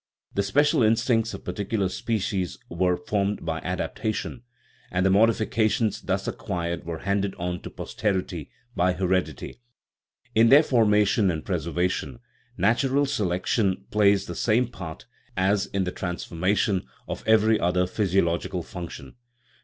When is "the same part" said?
14.25-15.05